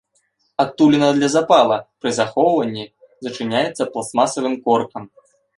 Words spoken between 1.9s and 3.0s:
пры захоўванні